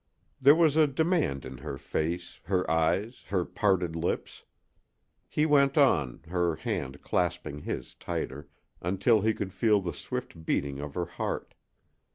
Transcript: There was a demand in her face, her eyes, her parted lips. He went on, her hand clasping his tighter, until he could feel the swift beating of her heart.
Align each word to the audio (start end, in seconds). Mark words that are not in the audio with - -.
There 0.41 0.55
was 0.55 0.77
a 0.77 0.87
demand 0.87 1.45
in 1.45 1.59
her 1.59 1.77
face, 1.77 2.39
her 2.45 2.67
eyes, 2.71 3.23
her 3.27 3.45
parted 3.45 3.95
lips. 3.95 4.45
He 5.29 5.45
went 5.45 5.77
on, 5.77 6.21
her 6.29 6.55
hand 6.55 7.03
clasping 7.03 7.59
his 7.59 7.93
tighter, 7.93 8.49
until 8.81 9.21
he 9.21 9.35
could 9.35 9.53
feel 9.53 9.79
the 9.79 9.93
swift 9.93 10.43
beating 10.43 10.79
of 10.79 10.95
her 10.95 11.05
heart. 11.05 11.53